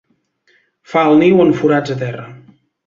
[0.93, 2.29] Fa el niu en forats a terra.